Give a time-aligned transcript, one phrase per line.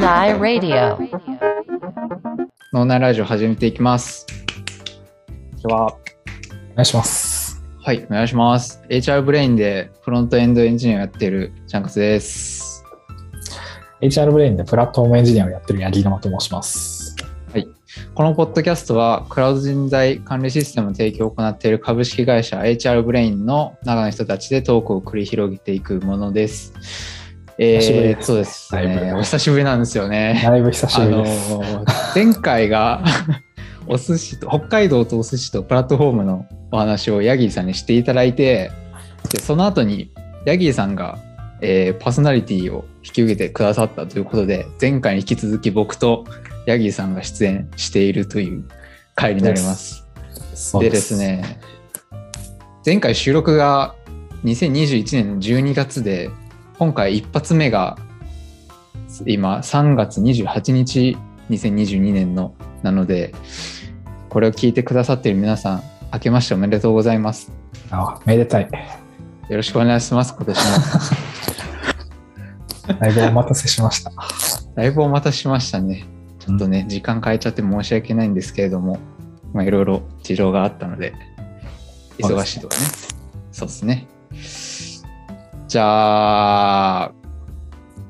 [0.00, 0.98] 内 Radio
[2.72, 4.26] 脳内ラジオ始めていきます。
[5.26, 5.86] こんにちは。
[5.86, 5.88] お
[6.74, 7.62] 願いします。
[7.82, 8.82] はい、お願いします。
[8.90, 12.84] HR ブレインでフロントエンドエンジニアをやってるチャンカツです。
[14.02, 17.16] HR ブレインでプラットフォームエンジニアをやってる八木沼と申します。
[18.14, 27.15] このポッドキャストはクラウド人材管理システムの提供を行っている株式会社 HR ブレインの中の人たちでトークを繰り広げていくものです。
[27.58, 29.10] えー、そうですね。
[29.12, 30.40] ぶお久しぶりなんですよね。
[30.44, 31.54] だいぶ久しぶりです。
[31.54, 33.02] あのー前回が
[33.88, 38.70] お寿司と北海道とお寿司とプラットフォームのお話をヤギーさんにしていただいて
[39.30, 40.12] でその後に
[40.44, 41.18] ヤギーさんが、
[41.60, 46.24] えーパーソナリティを引き受けてくださったということで前回に引き続き僕と
[46.66, 48.64] ヤギーさんが出演しているという
[49.14, 50.04] 回になります。
[50.80, 51.16] でです。
[51.16, 51.58] ね
[52.84, 53.94] 前回収録が
[54.44, 56.30] 2021年の12月で
[56.78, 57.96] 今回一発目が
[59.24, 61.16] 今3月28日
[61.48, 63.34] 2022年のなので
[64.28, 65.82] これを聞いてくださっている皆さん
[66.12, 67.50] 明けましておめでとうございます。
[67.90, 68.68] あ、めでたい。
[69.48, 70.62] よろしくお願いします今年も。
[73.00, 74.12] だいぶお待たせしました。
[74.74, 76.04] だいぶお待たせしましたね。
[76.38, 78.98] ちょっとね時間変えちゃって申し訳ないんですけれども
[79.52, 81.14] まあいろいろ事情があったので
[82.18, 82.82] 忙しいとかね。
[83.52, 84.06] そうですね
[85.76, 87.12] じゃあ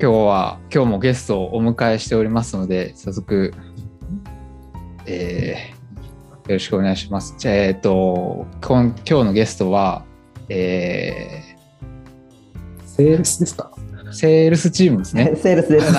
[0.00, 3.52] 今日は今日もゲストをお迎えしておりますので早速
[5.04, 10.04] えーよろしくお願いしますじゃあえっ、と今今日のゲストは
[10.48, 11.56] え
[12.86, 13.72] セールスですか？
[13.76, 15.92] ーセールスチームですね セールスです。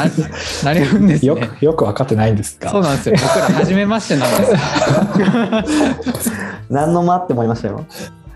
[0.63, 2.71] な何分ですねよく、よく分かってないんですが。
[2.71, 3.15] そうなんですよ。
[3.21, 4.45] 僕ら初めましてなんで
[6.15, 6.31] す。
[6.71, 7.85] 何の間って思いましたよ。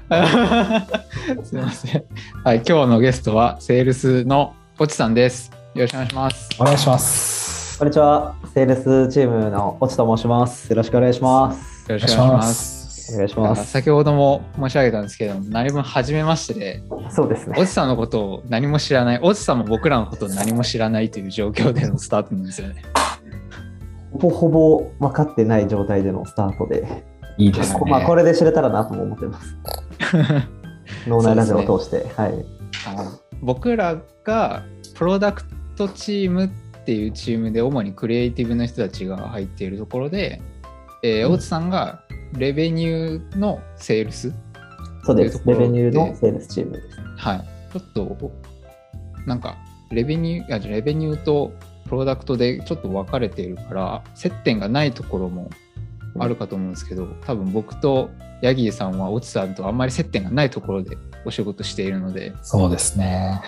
[1.43, 2.03] すみません。
[2.43, 5.51] はい、今日のゲストはセールスのポチさんです。
[5.73, 6.49] よろしくお願いします。
[6.59, 7.79] お願いします。
[7.79, 8.35] こんにちは。
[8.53, 10.69] セールスチームの越智と申します。
[10.69, 11.91] よろしくお願いします。
[11.91, 12.81] よろしくお願いします。
[13.11, 13.15] す。
[13.15, 13.71] お願いします。
[13.71, 17.65] 先ほども申し上げたんですけど、何分初めましてで、そうですねお。
[17.65, 22.83] じさんのことを何も知らない、おじさんも僕らのことを何も知らないという状況でのスタートなんですよね。
[24.13, 27.05] ほぼほぼ分かってない状態でのスタートで、
[27.37, 27.79] いいですね。
[27.79, 29.57] こまあこれで知れたらなとも思ってます。
[31.07, 32.45] 脳内ラジオを通して、はい。
[33.41, 34.63] 僕らが
[34.95, 35.43] プロダク
[35.75, 36.49] トチームっ
[36.85, 40.41] ていうチームで主にクリエイティブの人たちが入っているところで、
[41.03, 42.03] えーうん大津さんが
[42.33, 44.33] レベニューのセールス、
[45.03, 45.41] そうです。
[45.45, 46.99] レベニューのセールスチームです。
[47.17, 48.31] はい、ちょっと
[49.25, 49.57] なんか
[49.91, 51.51] レベニューあじゃあレベニューと
[51.85, 55.49] プロダクトでちょっと分かれているから接点がないところも
[56.19, 58.09] あるかと思うんですけど多分僕と
[58.41, 63.41] ヤギーさんはオチさんとあんまり接点がないところでお仕事しているのでそうですね。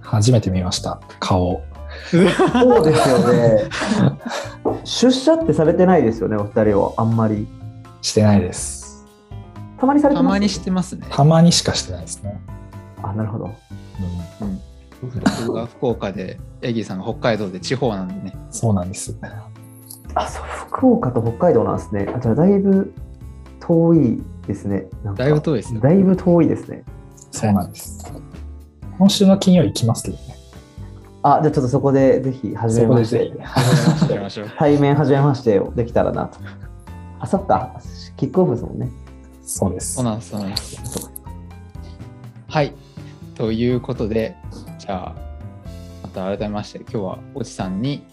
[0.00, 1.00] 初めて見ました。
[1.20, 1.62] 顔。
[2.10, 3.68] そうですよね。
[4.84, 6.94] 出社ってされてないですよね、お二人は。
[6.96, 7.46] あんまり。
[8.02, 9.06] してないです。
[9.78, 10.24] たまにされてます？
[10.24, 11.06] たまにしてますね。
[11.10, 12.40] たまにしかしてないですね。
[13.02, 13.44] あ、なるほど。
[14.42, 14.60] うん、
[15.02, 18.34] 僕が福岡で、ヤギーさんが北海道で地方なんでね。
[18.50, 19.14] そうなんです。
[20.14, 22.08] あ、そう、福岡と北海道なんですね。
[22.14, 22.92] あ、じゃあだいぶ
[23.60, 24.86] 遠いですね。
[25.16, 25.80] だいぶ遠いですよ。
[25.80, 26.84] だいぶ遠いですね。
[27.30, 28.12] そうなんです。
[28.98, 30.36] 今週の金曜行きますけどね。
[31.22, 33.32] あ、じゃあちょっとそこでぜひ、初めまして。
[34.58, 36.38] 対面初めましてをできたらなと。
[37.18, 37.80] あ、そっか。
[38.16, 38.90] キックオフですもんね。
[39.42, 39.94] そうです。
[39.94, 41.10] そうなんです、そうなんです。
[42.48, 42.74] はい。
[43.34, 44.36] ということで、
[44.78, 45.14] じゃあ、
[46.02, 48.04] また改めまして、今日はおじさんに、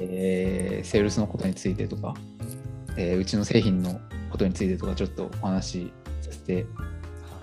[0.00, 2.14] えーセールスのことについてとか、
[2.96, 5.92] えーうちの製品のことについてとか、ちょっとお話し
[6.22, 6.66] させて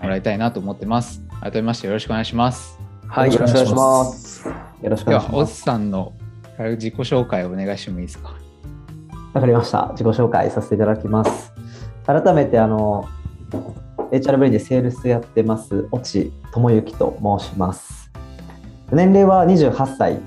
[0.02, 1.22] もらいたいなと思ってます。
[1.40, 2.78] 改めましてよろしくお願いします。
[3.08, 4.48] はい、よろしくお願いします。
[4.48, 4.54] よ
[4.90, 5.62] ろしくお願いします。
[5.62, 6.12] さんの
[6.58, 8.34] 自己紹介をお願いしてもいいですか？
[9.34, 9.88] わかりました。
[9.92, 11.52] 自己紹介させていただきます。
[12.06, 13.06] 改めて、あの、
[14.10, 18.10] HR ブレインでセールスやってます、越智智之と申します。
[18.92, 20.20] 年齢は28歳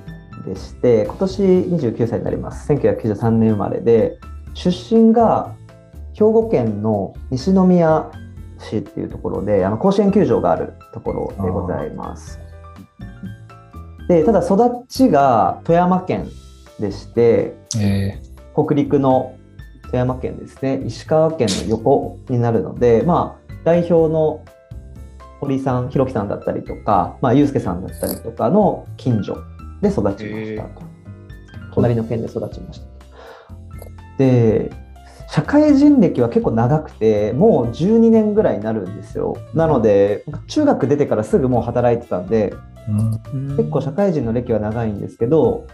[0.45, 2.71] でして、今年29歳になります。
[2.71, 4.19] 1993年生まれで、
[4.53, 5.55] 出身が
[6.13, 8.11] 兵庫県の西宮
[8.57, 12.39] 市っていうところで、あの甲子園球場があるところでございます。
[14.07, 16.29] で、ただ育ちが富山県
[16.79, 18.19] でして、え
[18.53, 19.35] 北陸の
[19.83, 24.43] 富山県ですね、石川県の横になるので、まあ、代表の
[25.39, 29.37] 堀さん、弘樹さんだったりとか、まあ、祐介さんだったりとかの近所
[29.81, 30.81] で育ちましたと。
[31.73, 32.91] 隣の県で育ちましたと。
[34.17, 34.71] で、
[35.29, 39.37] 社会人歴は結構長くて、もう12年ぐらいになるんですよ。
[39.53, 45.67] なので、中学出てからすぐもう働いてたんで、ーうん結構社会人の歴は長いんですけど、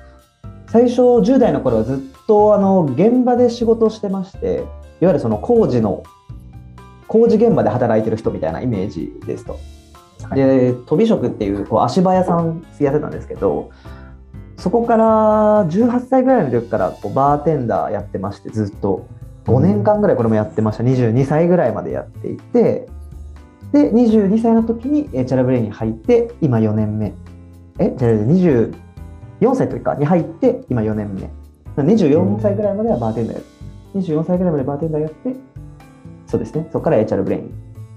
[0.68, 1.98] 最初10代の頃はずっ
[2.28, 4.56] とあの現場で仕事をしてまして
[5.02, 6.04] いわゆるその工事の
[7.08, 9.60] 工事現場で働いてる人みたいなイメージですと。
[10.34, 13.72] で飛び職っていうこう足場屋さんやってたんですけど
[14.58, 19.08] そこから18歳ぐらいの時からこうバーテンダーやってましてずっと。
[19.46, 20.84] 5年間ぐらいこれもやってました。
[20.84, 22.88] 22歳ぐらいまでやっていて
[23.72, 27.14] で22歳の時にえチャラブレイに入って今4年目。
[27.78, 28.74] えじゃあ24
[29.56, 31.30] 歳の時かに入って今4年目。
[31.84, 35.36] 24歳ぐらいまではバーテンダーやって24歳ぐらいまでバーテンダーやって
[36.26, 36.68] そうですね。
[36.72, 37.48] そこから HR ブレインっ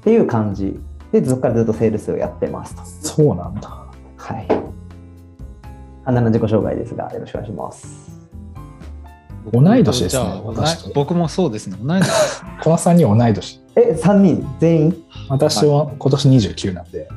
[0.02, 0.78] ていう感じ
[1.12, 3.68] でそこからずっとセールスをやってますとそうなんだ。
[4.16, 4.46] はい
[6.04, 8.18] あんなの自己紹介ですがよろしくお願いします
[9.52, 11.76] 同い年ですねじゃあ、私僕もそうですね。
[11.82, 12.10] 同い年。
[12.62, 13.60] この3人同い年。
[13.76, 14.56] え3人？
[14.58, 15.04] 全員？
[15.28, 17.08] 私は今年29なんで、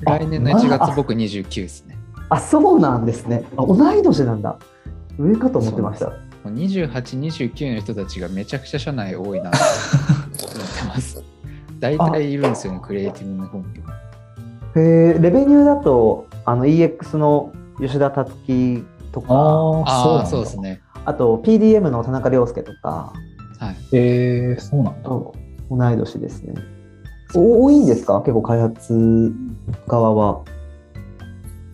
[0.00, 1.96] 来年の1月、僕29ですね。
[2.28, 4.58] あそうなんですねあ同い年なんだ
[5.18, 6.14] 上かと思ってましたも
[6.46, 11.22] う28、29の人たちがめちゃくちゃ社内多いなと思ってます。
[11.78, 13.82] 大体いるんですよね、クリエイティブの本業。
[14.80, 19.26] へえレベニューだとあの EX の吉田達樹とか
[19.86, 20.80] あそうですね。
[21.04, 23.12] あと PDM の田中亮介とか
[23.58, 23.76] はい。
[23.96, 25.08] えー、そうなんだ。
[25.08, 25.34] と
[25.70, 26.54] 同い年ですね。
[27.34, 28.20] お多いんですか？
[28.20, 29.32] 結構開発
[29.86, 30.42] 側は。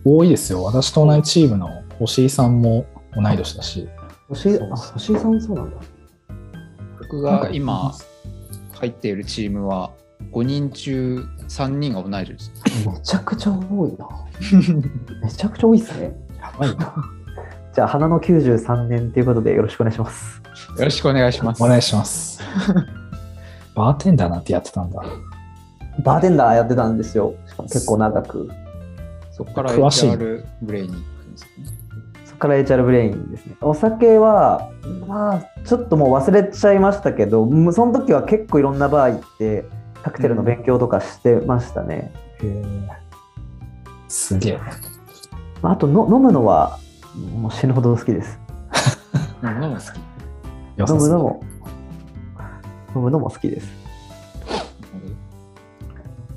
[0.03, 0.63] 多いですよ。
[0.63, 1.69] 私と同じチームの
[1.99, 2.85] 星井さんも
[3.15, 3.87] 同い年だし。
[4.29, 5.77] 星井そうあ星井さんそうなんだ。
[6.99, 7.93] 僕なんかが今
[8.75, 9.91] 入っているチームは
[10.31, 12.51] 5人中3人が同い年です。
[12.87, 14.07] めちゃくちゃ多いな。
[15.23, 16.15] めちゃくちゃ多いですね。
[16.39, 16.95] やばいな。
[17.73, 20.41] じゃあ、花の93年ということでよろしくお願いします。
[20.77, 21.63] よろしくお願いします。
[21.63, 22.41] お願いします。
[23.75, 25.03] バーテンダーなんてやってたんだ。
[26.03, 27.33] バーテンダーやってたんですよ。
[27.63, 28.49] 結構長く。
[29.31, 31.84] そこから詳しい HR ブレイに行くんですよね。
[32.37, 33.55] から HR ブレインですね。
[33.61, 34.69] お酒は、
[35.07, 39.65] まあ、ちょっともう忘れちゃいましたけど、その時は結構いろんなバー行って、
[40.03, 42.13] カクテルの勉強とかしてましたね。
[42.41, 42.87] へー
[44.07, 44.59] すげえ。
[45.61, 46.79] まああとの飲むのは、
[47.39, 48.39] もう死ぬほど好きです。
[49.41, 50.91] うん飲むの好き。
[50.91, 51.43] 飲むのも、
[52.95, 53.67] 飲むのも好きです。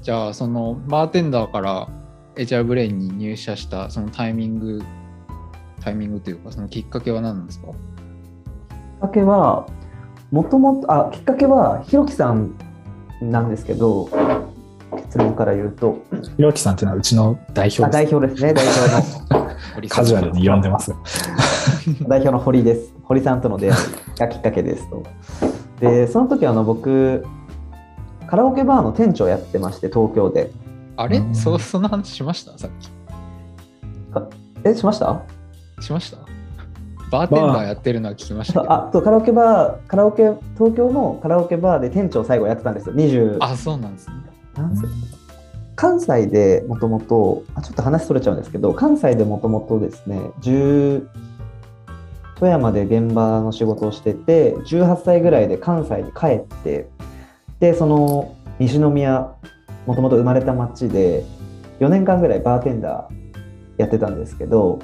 [0.02, 1.88] じゃあ、そのバーテンダーから
[2.36, 4.82] HR ブレインに入社したそのタイミング、
[5.80, 7.68] タイミングというか、そのきっかけは何なんですか？
[7.68, 7.74] きっ
[9.00, 9.66] かけは、
[10.30, 12.52] もともと、あ、きっかけは、ひろきさん
[13.22, 14.08] なんですけど、
[14.96, 15.98] 結論から言うと、
[16.36, 18.14] ひろきさんっていうのはうちの代表です。
[18.14, 19.48] 表ですね、代表の。
[19.88, 20.92] カジュアルに呼んでます。
[22.08, 22.92] 代表の堀です。
[23.04, 25.02] 堀さんとの出会いがきっかけですと。
[25.80, 27.24] で、その時あの僕、
[28.26, 30.50] カラオケバーの店長やってまして、東京で。
[30.96, 31.18] あれ？
[31.18, 32.58] うんそその話しました？
[32.58, 32.90] さっき。
[34.64, 35.22] え、しました？
[35.80, 36.18] しました？
[37.10, 38.60] バーテンダーやってるのは聞きました。
[38.70, 40.24] あそうカラオケバー、カラオケ、
[40.58, 42.94] 東京のカラオケバーで店長最後やってたんですよ。
[42.94, 44.14] 20あ、そうなんですね。
[45.74, 51.06] 関西でもともと、あちょっと話それちゃうんですけど、関西でもともとですね、10
[52.36, 56.88] 富山で現場の仕事をしてて、18歳ぐらいで関西に帰って、
[57.60, 59.32] で、その西宮、
[59.86, 61.24] もともと生まれた町で、
[61.80, 64.80] 4年間ぐらいバーテンダーやってたんですけど、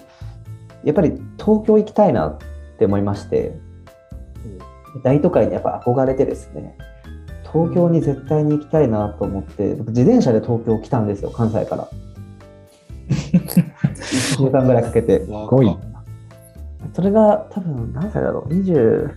[0.84, 2.38] やっぱり東京行きたいなっ
[2.78, 3.58] て思いまして、
[5.02, 6.76] 大都会にやっぱ憧れてですね、
[7.50, 11.88] 東京に絶対に行きたいなと思って、僕自転車で東京来たんですよ、関西から。
[13.08, 15.24] 1週間ぐらいかけて。
[15.24, 15.76] すごい
[16.92, 19.10] それが多分何歳だろう ?20、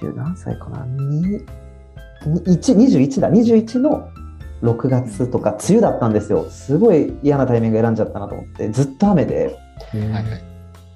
[0.00, 1.44] 20何歳かな ?2、
[2.24, 3.30] 1 21だ。
[3.30, 4.08] 21の
[4.62, 6.44] 6月とか、梅雨だったんですよ。
[6.50, 9.56] すごい嫌なタイミング選んじゃったなと思って、ずっと雨で。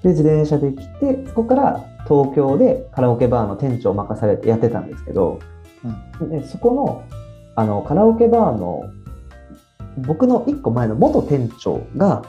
[0.03, 5.39] で、自転車で来て、そこから東京でカラオケバーの店長を任されてやってたんですけど、
[6.21, 7.03] でそこの
[7.55, 8.83] あのカラオケバーの
[9.97, 12.23] 僕の1個前の元店長が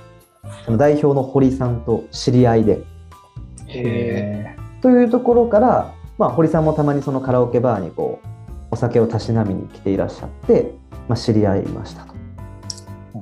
[0.64, 2.84] その代表の堀さんと知り合いで
[3.66, 8.26] へというところから、まあ、堀さんもたまにそのカラオケバーにこう
[8.70, 10.74] お酒をたしなみに来ていらっしゃって、
[11.08, 12.14] まあ、知り合いましたと。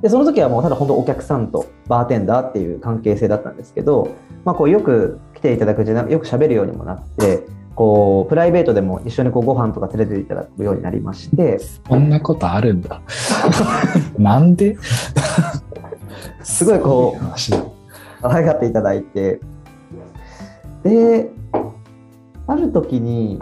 [0.01, 4.09] でその時はもうただ本当お客さんとバーテンダーっていう関係性だったんですけど、
[4.43, 13.01] まあ、こうよく来ていただくうちによく喋るようにもなってこうプライベートでも一緒にこうご飯とか連れていただくようになりましてこんなことあるんだ。
[14.19, 14.77] なんで？
[16.43, 17.25] すごいこう。
[18.21, 19.39] 可愛がっていただいて
[20.83, 21.29] で
[22.47, 23.39] ある時に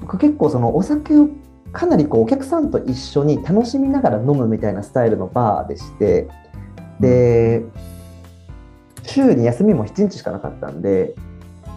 [0.00, 1.28] 僕結構そのお酒を
[1.72, 6.28] かなりこうお客さんと一緒に楽しみながら飲むみたいなスタイルのバーでして
[7.00, 7.64] で
[9.06, 11.14] 週に休みも7日しかなかったんで、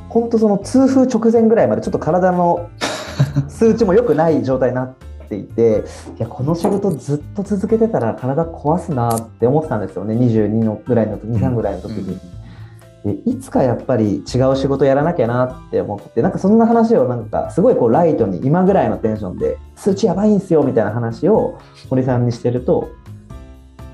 [0.10, 2.69] 本当その痛風直前ぐらいまでちょっと体の
[3.48, 4.93] 数値も良くない状態になっ
[5.29, 5.84] ていて、
[6.17, 12.19] いや、この仕事ずっと続けてたら体壊すなって思ってたんですよね、22のぐらいの時、2、3ぐらいの時に。
[13.06, 22.89] でいつかやっぱり違う仕事やらなきゃなって思ってなんかそんな話をなんかすごいこうライトに今ぐらいのテンションで数値やばいんすよみたいな話を堀さんにしてると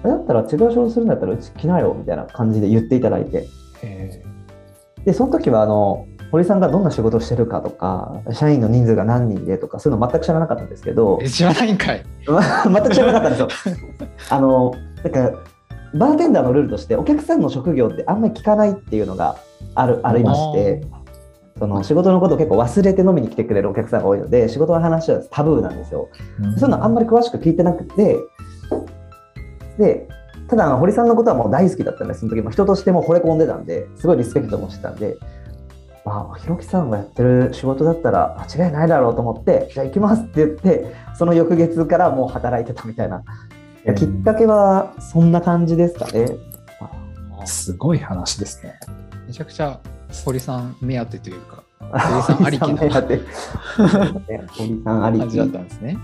[0.04, 3.48] だったら違う仕事するんだったらうち来なよみたいな感じで言っていただいて
[3.84, 4.24] え
[5.06, 12.04] でその時はあの堀さんがどんな仕事をしてるかとか社員の人数が何人でとかそういうの全く知らなかったんですけどえ知らないんかい。
[12.26, 13.78] 全く知らなかったんですよ。
[14.30, 15.40] あのなんか
[15.96, 19.38] バーテンダーのルールとしてお客さんの職業ってあんまり聞かないっていうのが
[19.76, 20.82] あるありまして
[21.58, 26.10] その仕事のことを結構忘れて飲みに来てくれるお客さんが多いので仕事の話はタブーなんですよ。
[26.42, 28.18] ーそういうのあんまり詳しく聞いてなくて
[29.78, 30.08] で
[30.50, 35.16] ただあの堀さんのことはもう大好きだったんでその時も人としても惚れ込んでたんですごいリスペクトもしてたんで。
[36.06, 43.24] まあ、ひろきさんがやってる仕事だったら間違いないだろうと思って、じゃあ行きますって言って、その翌月からもう働いてたみたいな
[43.86, 46.28] えーきっかけはそんな感じですかね。
[47.46, 48.80] すごい話ですね。
[49.28, 49.80] めちゃくちゃ
[50.26, 53.18] 堀さん目当てというか、 堀さんありきな堀さん目当て
[54.38, 55.98] ね堀さんありき感じだったんですね。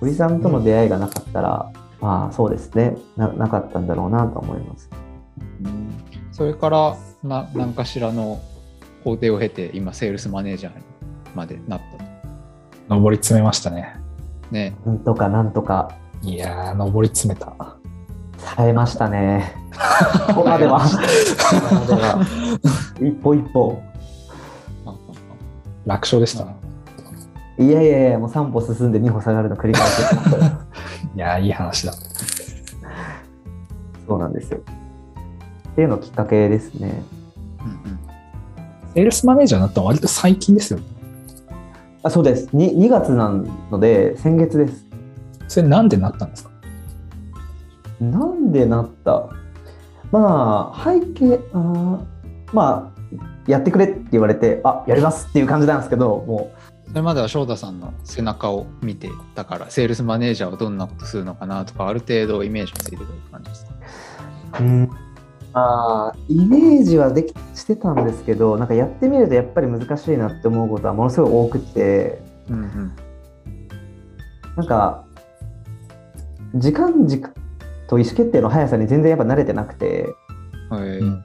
[0.00, 4.88] 堀さんとの出会いがなかったら、まあそうですねな、なかったんだろうなと思います。
[5.64, 5.88] うん
[6.32, 8.40] それからな何かしらの
[9.02, 10.84] 工程を経て、今、セールスマネージャーに
[11.34, 11.80] までなっ
[12.88, 13.00] たと。
[13.00, 13.96] 上り詰めましたね。
[14.52, 15.90] ね、なんとかなんとか
[16.22, 17.54] いやー、上り詰めた。
[18.56, 19.54] 耐えましたね。
[20.28, 20.80] ここまでは。
[20.80, 22.26] ここまでは
[23.00, 23.82] 一歩一歩。
[24.86, 24.94] あ
[25.86, 26.44] 楽勝でした。
[26.44, 26.54] あ
[27.58, 30.00] いやいやいや、もう3歩進んで2歩下がるの繰り返し
[31.16, 31.92] いやー、いい話だ。
[34.06, 34.58] そうなんですよ。
[34.58, 37.02] っていうのきっかけですね。
[37.60, 37.98] うんうん
[38.94, 40.84] セールスマネージャーになったのは割と最近ですよね。
[42.02, 42.76] あそうです2。
[42.78, 43.28] 2月な
[43.70, 44.87] ので、先月です。
[45.48, 46.50] それなんでなったんですか？
[48.00, 49.28] なんでなった？
[50.12, 52.00] まあ、背景、あー
[52.52, 56.54] まあ、やってくれって言われて、あやりますっていう感じなんですけど、も
[56.86, 63.72] それまでは翔太さんの背中を見てたから、セールスマネージャーはどんなことするのかなとか、ある程度イメージついてる感じですか？
[64.60, 64.90] う、うん、
[65.52, 72.92] あーイメージはできしてたんですけど、なんかやってみるとやっぱり難しいなって思うことはものすごい多くて、うんうん。
[74.56, 75.04] なんか、
[76.54, 77.32] 時間軸
[77.88, 80.06] と意思決定の速さに全然やっぱ慣れてなくて、
[80.72, 81.24] えーうん。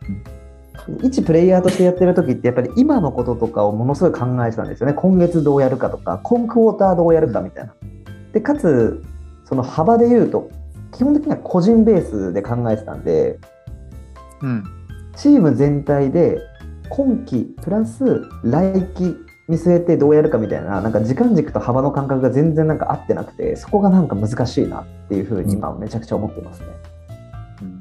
[1.04, 4.94] 一プレイヤーとしてやってる時ってやっぱり今のこととかをものすごい考えてたんですよね。
[4.94, 7.74] 今月どうやるかとか今クォーターどうやるかみたいな。
[8.32, 9.04] でかつ
[9.46, 10.50] その幅で言うと
[10.92, 13.40] 基本的には個人ベースで考えてたんで
[14.42, 14.64] うん。
[15.16, 16.40] チーム全体で
[16.90, 19.16] 今期プラス来期
[19.48, 26.68] 見据えてどうやるかみたいななんか時間軸と幅の感覚が全然なんか合ってなくてそこがなんか難しいなっていうふうに今めちゃくちゃ思ってますね。
[27.62, 27.80] うん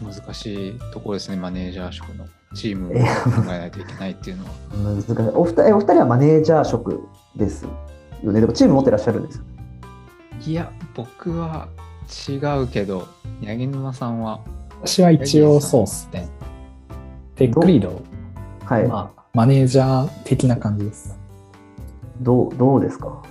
[0.00, 2.98] 難しいところですね、マネージャー職のチームを考
[3.46, 4.50] えないといけないっていうのは。
[4.94, 7.02] 難しいお二人お二人はマネージャー職
[7.36, 7.64] です
[8.22, 8.40] よね？
[8.40, 9.44] でもチーム持ってらっしゃるんですよ
[10.46, 11.68] いや、僕は
[12.28, 13.08] 違うけど、
[13.42, 14.40] 八木沼さんは、
[14.82, 16.28] 私は一応そうっすね。
[17.38, 18.02] テックリード、
[18.64, 21.16] はい、まあ、マネージャー的な感じです。
[22.20, 23.22] どうどうですか？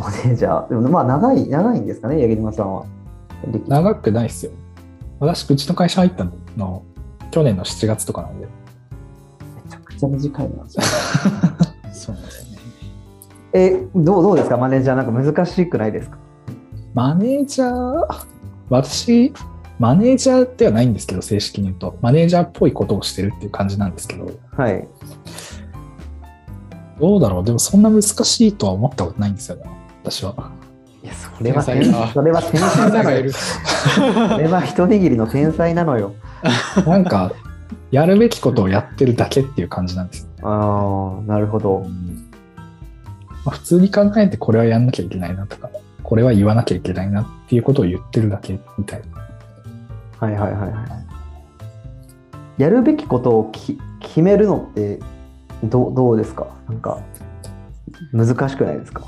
[0.00, 0.68] マネージャー。
[0.68, 2.20] でもまあ長い長いんですかね？
[2.20, 2.84] 八木島さんは。
[3.52, 4.52] 歴長くないっすよ。
[5.20, 6.82] 私、うちの会社入ったの、
[7.30, 8.48] 去年の7月とかなんで。
[9.64, 10.64] めちゃくちゃ短いな。
[11.92, 12.58] そうなんですね。
[13.52, 14.56] えどうどうですか？
[14.56, 16.18] マネージャーなんか難しくないですか？
[16.92, 18.24] マネージャー、
[18.68, 19.32] 私、
[19.84, 24.88] マネージャーではないんですけど、正式に言うと、マネージャーっぽいことをしてるっていう感じなんですけど、はい。
[26.98, 29.64] どうだろう、でもそんな難しいとは思ったことないんですよね、
[30.02, 30.52] 私は。
[31.02, 31.92] いやそれは天才。
[31.92, 33.30] だそれは天才なのよ。
[33.30, 36.14] それは一握りの天才なのよ。
[36.86, 37.34] なんか、
[37.90, 40.48] やるべきことをやってるだけっていう感じなんですよ。
[40.48, 41.80] ああなるほど。
[43.44, 45.68] まあ、普通に考えてこれはやんなきゃいけないなとか、
[46.02, 49.23] これは言わなきゃいけないなっていうことを言ってるだけみたいな。
[50.18, 50.82] はいはいはいは
[52.58, 55.00] いやるべきことをき決めるのって
[55.64, 56.46] どうどうですか？
[56.68, 57.00] なんか
[58.12, 59.02] 難しくないですか？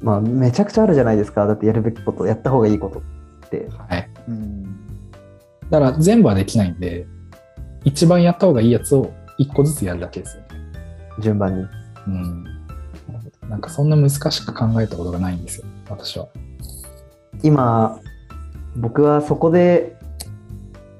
[0.00, 3.02] まあめちゃくちゃあるじゃないですかだってやるべきことやった方がいいことっ
[3.50, 4.10] てはい。
[4.28, 4.64] うん
[5.70, 7.06] だから全部はできないんで、
[7.84, 10.48] 一番やった方がいいやつを一個ずつやるだけですよね。
[11.20, 11.66] 順番に
[12.06, 12.44] うん。
[13.48, 16.28] なんかそんな難しく考えたことがないんですよ、私は。
[17.42, 18.00] 今
[18.76, 19.95] 僕はそこで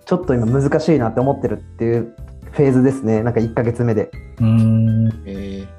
[0.06, 2.14] ちょっと今難しいなって思ってるっていう
[2.52, 5.22] フェーズですねなんか1ヶ月目でうーん。
[5.26, 5.76] えー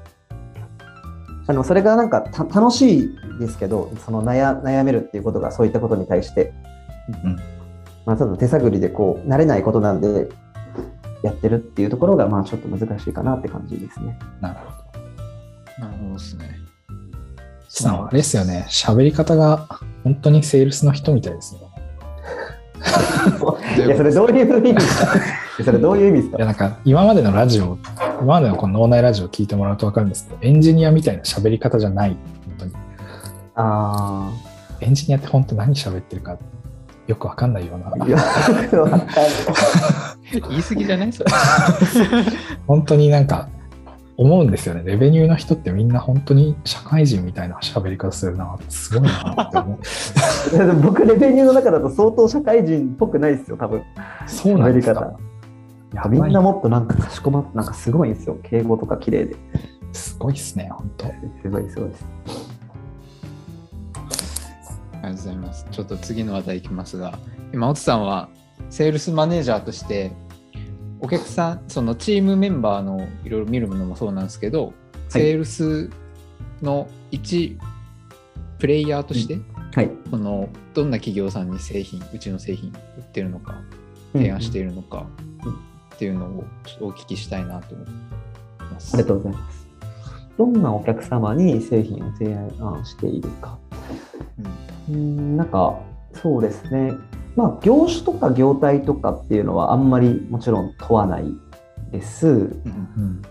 [1.50, 6.52] あのそれがなんかた楽しいですけどその悩悩めるっていうことがそういったことに対して、
[7.24, 7.36] うん
[8.04, 10.28] まあ、ただ手探りでこう慣れないことなんで
[11.22, 14.18] やってるっていうところがまあちょっと難しいかなって感じですね。
[14.42, 14.82] なるほ
[15.80, 15.86] ど。
[15.86, 16.58] なるほどですね。
[17.68, 18.66] さんはあれですよね。
[18.68, 19.68] 喋り方が
[20.04, 21.67] 本当にセールスの人みたいですよね。
[23.76, 25.12] いやそれどういう意味ですか？
[25.64, 26.36] それどういう意味ですか？
[26.38, 27.78] いやなんか今までのラジオ、
[28.20, 32.10] 今までのこの脳内ラジオを聞いてもらうと分かるんですけど、エンジニアみたいな喋り方じゃない。
[32.10, 32.18] 本
[32.58, 32.72] 当に。
[33.56, 34.30] あ
[34.80, 36.36] エンジニアって本当何喋ってるか
[37.08, 37.90] よく分かんないような
[40.50, 41.12] 言い過ぎじゃない？
[41.12, 41.30] それ。
[42.66, 43.48] 本当になんか
[44.18, 44.82] 思うんですよね。
[44.84, 48.58] レベニューの人ってみんな本当に社会人みたいな喋り方するな。
[48.68, 49.78] すごいなって思う。
[50.82, 53.82] 僕レベニューの中だと相当社会人っぽくないですよ多分
[54.26, 55.18] そうなんです喋りか。
[55.94, 59.36] やみんなももっとなんかかしこまってなんかすごいんですよ敬語とか綺麗で
[59.92, 61.06] すごいですね、本当。
[61.06, 61.12] す
[61.48, 62.04] ごいすごいです
[64.92, 65.66] ありがとうございます。
[65.70, 67.18] ちょっと次の話題いきますが、
[67.54, 68.28] 今、奥さんは
[68.68, 70.12] セールスマネージャーとして、
[71.00, 74.72] お客さん、そのチームメンバーのいろいろ見るものもそうなんですけど、
[75.08, 75.90] セールス
[76.62, 77.56] の一
[78.58, 79.38] プレイヤーとして、
[79.74, 83.54] はいそのどんな企業さんに製品、うちの製品売ってるのか、
[84.12, 85.06] 提案しているのか
[85.44, 85.56] うんっ
[85.98, 87.88] ていうのをちょっとお聞きしたいなと思い
[88.72, 88.94] ます。
[88.94, 89.68] ありがとうございます。
[90.36, 93.58] どんなお客様に製品を提案しているか。
[94.88, 95.78] うんうーん、なんか、
[96.14, 96.92] そうですね。
[97.38, 101.24] まあ、業種とか業態とかっていうのはあんまりもちろん問わない
[101.92, 102.26] です。
[102.26, 102.42] うん
[102.96, 103.22] うん。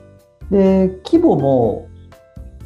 [0.49, 1.89] で、規模も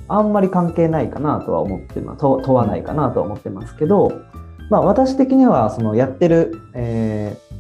[0.07, 2.21] あんまり関係ないかなとは思ってます。
[2.21, 4.21] 問問わないかなとは思ってますけど、
[4.69, 7.51] まあ、私的にはそのやってる、えー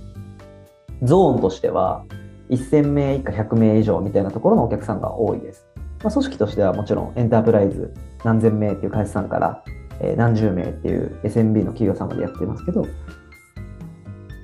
[1.03, 2.05] ゾーンとしては
[2.51, 5.65] 1000名以下100名以上みたいなところのお客さんが多いです。
[6.03, 7.91] まあ、組織としてはもちろんエンタープライズ
[8.23, 9.63] 何千名っていう会社さんから、
[10.01, 13.20] えー何十名っていう SMB の企業さんまでやってますけど、まあ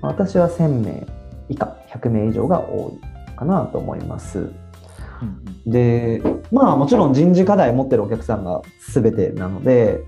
[0.01, 1.07] 私は1000名
[1.49, 4.51] 以下100名以上が多いかなと思います。
[5.65, 8.61] でまあもちろん人事課題持ってるお客さんが
[8.93, 10.03] 全てなので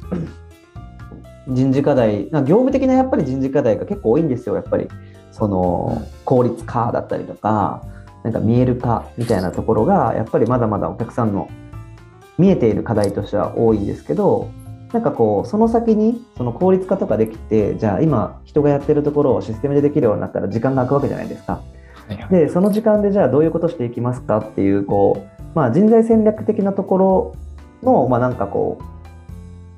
[1.48, 4.88] 人事課題な業務的なやっぱり人事課題が結構多いんですよやっぱり
[5.32, 7.82] その効率化だったりとか
[8.24, 11.50] なんか見える化みたいなところがやっぱりまだまだお客さんの
[12.38, 14.52] 見えている課題としては多いんですけど
[14.94, 21.62] なんかこうその先にその効率化とかできてじゃあ今人がやってるところをシステムでできるようになったら時間が空くわけじゃないですか。
[22.32, 27.36] でその時間でじゃあどういうことしていきますかっていうこう、まあ、人材戦略的なところ
[27.84, 28.84] の、まあ、なんかこう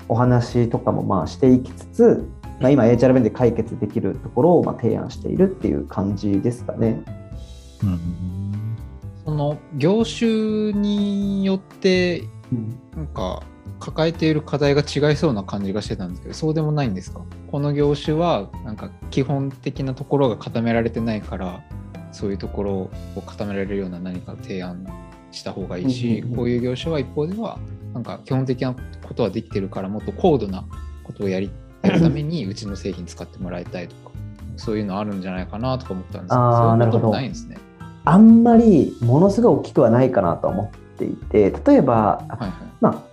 [0.08, 2.30] お話とかもまあしていきつつ、
[2.62, 7.04] まあ、今 HR 弁で解決できるところをまあ提案しているっていう感じですかね。
[7.84, 8.42] うん
[9.24, 12.24] その業種によって
[12.96, 13.44] なんか
[13.82, 17.22] 抱えている課題が違いそうな感じがしてたんですけどそうでもないんですか？
[17.52, 21.62] この業種はなんか基本的なところが固められてないから
[22.14, 22.74] そういうところ
[23.16, 24.86] を固められるような何か提案
[25.32, 27.58] した方がいいし、こういう業種は一方では
[27.94, 28.76] なんか基本的な
[29.08, 30.64] ことはできてるからもっと高度な
[31.04, 31.50] ことをやり
[31.82, 34.12] やるためにうちの製品使ってもらいたいとか
[34.58, 36.52] そういうのあるんじゃないかなとか思ったんですけど。
[36.52, 37.58] そういうこともないんですね。
[38.04, 42.52] あんまりものすごい大きくはないかなと思っていて例えばはいはい。
[42.82, 43.11] まあ、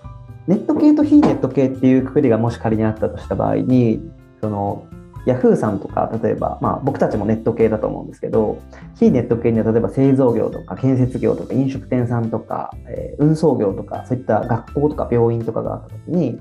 [0.48, 4.00] ネット系と非ネット系っていうくくりがもし仮にあったとした場合に
[4.40, 4.88] その
[5.26, 8.62] ヤフーさんとか例えば、まあ、僕たちもネット系だと思うんですけど
[8.98, 16.38] 非ネット系には例えば製造業とか建設業とか飲食店さんとか、えー運送業とかそういった学校とか病院とかがあった時に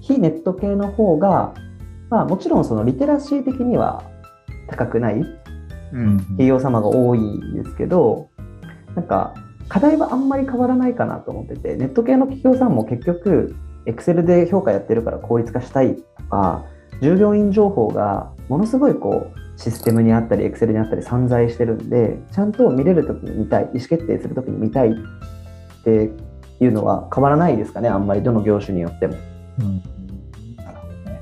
[0.00, 1.54] 非ネット系の方が、
[2.10, 4.02] まあ、もちろんそのリテラシー的には
[4.68, 5.14] 高くない
[5.92, 6.18] うん。
[6.18, 8.28] 企業様が多いんですけど
[8.96, 9.34] なんか
[9.68, 16.64] 課題はあんまり変わらないかなと思っててネット系の企業さんも結局 Excel で評価やってるから効率化したいとか
[17.02, 24.94] 従業員情報がものすごいこうシステムにあったり Excel にあったり散在してるんでちゃんと見れるときに見たい意思決定するときに見たいっ
[25.84, 26.10] て
[26.60, 29.16] いうのは変わらないですかねあんまりどの業種によっても。
[29.60, 29.82] うん
[30.56, 31.20] なるほどね。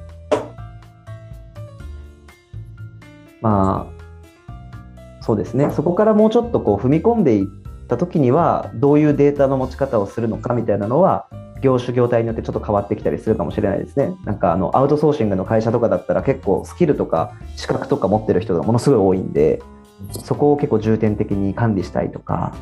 [3.41, 7.47] まあ、そうですね、そこからもうちょっとこう踏み込んでいっ
[7.89, 11.27] たときには、どういうデータの持ち方をするのかみたいなのは、
[11.61, 14.15] 業種、業態によってちょっと変わってきたりするかもしれないですね。
[14.25, 19.63] なんかあのアウトソーシングの会社とかだったら、結構スキルとか資格とか持ってる人がものすごい多いんで、
[20.11, 22.55] そこを結構重点的に管理したいとか、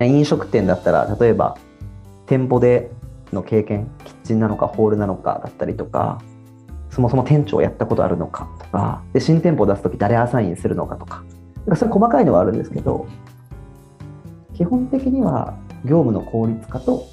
[0.00, 1.58] 飲食店だったら、例えば
[2.26, 2.90] 店舗で
[3.32, 6.20] の経験、キッチンなのかホールなのかだったりとか、
[6.90, 11.22] そもそも店長やったことあるのかとかで新店舗を出す時誰アサインするのかとか
[11.58, 13.06] なんかそういう細かいのはあるんですけど
[14.60, 15.54] 基本的には
[15.86, 17.06] 業務の効率化と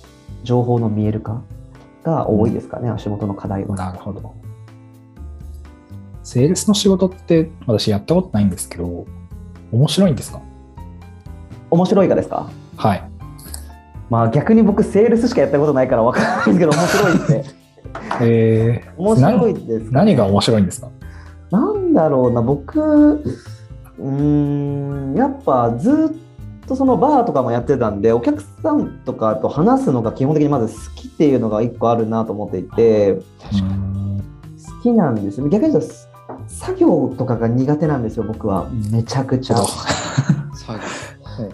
[0.43, 1.41] 情報の見える化
[2.03, 3.77] が多いですかね、足元の課題は。
[3.77, 4.35] なるほど。
[6.23, 9.05] セールスの仕事って私やったことないんですけど、
[9.71, 10.41] 面白いんですか？
[11.71, 12.49] 面白いかですか？
[12.75, 13.09] はい。
[14.09, 17.43] まあ逆に僕セールスしかやったことないから分からないですけど面白いですね。
[18.27, 20.89] えー、面白いです、ね、何が面白いんですか？
[21.51, 24.03] なんだろうな僕うー
[25.13, 26.26] んやっぱずっと
[26.75, 34.21] そのバーとかもやってたんでお客さんとかと話すのが基本的にまず好きっていうのが一個あるなと思っていて確かに。
[34.77, 35.47] 好きなんですよ。
[35.47, 35.93] 逆に言うと
[36.47, 38.69] 作業とかが苦手なんですよ僕は。
[38.91, 39.57] めちゃくちゃ。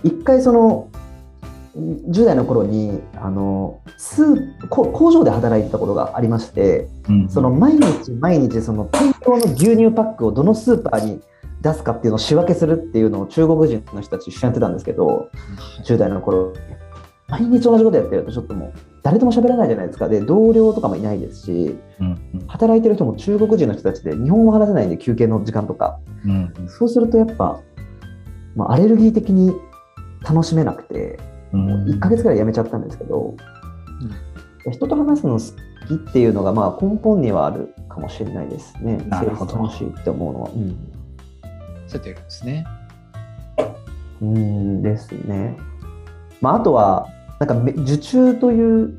[0.04, 0.89] 一回その
[1.76, 7.30] 10代の頃にあのスーこ工場で働いてたことがありましてうん。
[7.30, 11.21] その毎日毎日その大量の牛乳パックをどのスーパーに
[11.63, 15.30] 出すかっていうのを仕分けするっていうのを中国人の人たち一緒にやってたんですけど
[15.86, 16.54] 10代の頃
[17.30, 20.08] 毎日同じことやってるとちょっともう誰とも喋らないじゃないですか。
[20.08, 22.47] で同僚とかもいないですしうんうん。
[22.47, 25.99] 働いてる人も中国人の人たちで日本語話せないんで休憩の時間とか。
[26.26, 27.60] うんそうするとやっぱ、
[28.56, 29.54] まあ、アレルギー的に
[30.21, 31.19] 楽しめなくて
[31.54, 33.36] うんもう1ヶ月ぐらい辞めちゃったんですけど、
[34.71, 39.06] 人と話すの好きっていうのがまあ根本にはあるかもしれないですね。
[39.10, 40.49] 楽しいって思うのは。
[40.54, 41.02] うん
[41.93, 42.65] そうやってやるんですね。
[44.21, 45.58] うんですね。
[46.41, 47.08] まあ、あとは、
[47.39, 48.97] なんかめ受注という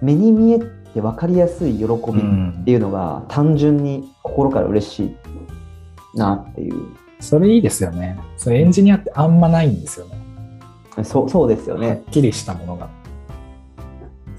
[0.00, 6.74] 目に見えて分かりやすい喜びっていうのが単純に心から嬉しいなっていう。
[7.20, 8.18] それいいですよね。
[8.36, 11.04] それエンジニアってあんまないんですよね。
[11.04, 12.10] そうそうですよはねっ。
[12.10, 12.88] きりしたものが。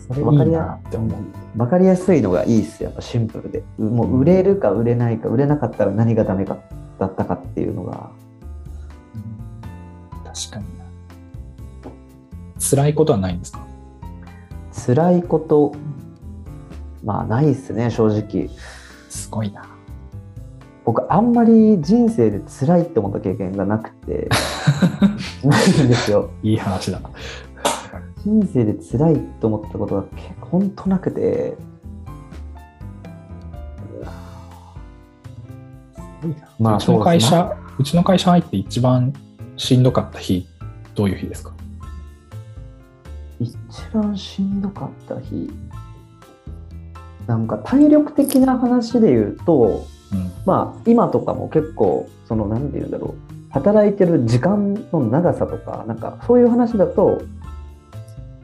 [0.08, 1.20] それいいなって思う。
[1.58, 3.64] 分かりやすいのがいいですやっぱシンプルで。
[3.80, 6.58] もう売れるか売れないか、売れなかったら何がダメか
[7.00, 8.12] だったかっていうのが。
[10.24, 10.86] 確かにな。
[12.60, 13.66] 辛いことはないんですか？
[14.88, 15.74] 辛いこと、
[17.04, 18.50] まあないっすね、正直。
[19.10, 19.66] すごいな。
[20.84, 24.30] 僕、あんまり人生で辛いって思った経験がなくて、
[25.44, 26.30] ないんですよ。
[26.44, 27.02] いい話だ。
[28.24, 31.56] 人生で辛いと思ったことが結構本当なくて、
[36.60, 39.14] まあうちの会社、うちの会社入って一番
[39.58, 40.48] しんどかった日、
[40.96, 41.52] どういう日ですか？
[43.40, 43.56] 一
[43.94, 45.50] 番しんどかった日、
[47.28, 50.32] なんか体力的な話で言うと、うん。
[50.46, 53.52] まあ今とかも結構その何て言うんだろう。
[53.52, 57.22] 働いてる時間の長さとかなんかそういう話だと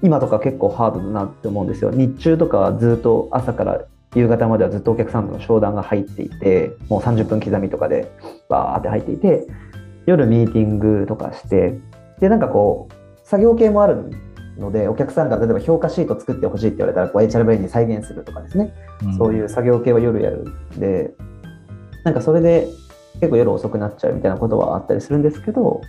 [0.02, 1.92] 今とか結構ハードだなって思うんですよ。
[1.92, 3.82] 日中とかはずっと朝から
[4.16, 8.12] 夕方まではずっとお客さんとの商談が入っていてもう30分刻みとかで
[8.50, 9.48] バーって入っていて
[10.06, 11.80] 夜ミーティングとかして
[12.20, 14.12] でなんかこう作業系もある
[14.58, 18.74] のでお客さんが例えば評価シート作ってほしいって言われたらこう HR ブレインに再現するとかですね。
[19.18, 20.44] そういう作業系は夜やる
[20.76, 21.12] んで、
[22.04, 22.68] なんかそれで
[23.16, 25.82] 結構夜遅くなっちゃうみたいなことはあったりするんですけど、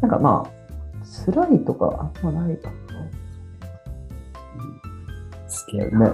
[0.00, 2.70] なんかまあ、辛いとかあんまないか
[5.48, 6.08] すげえな。
[6.08, 6.10] ね、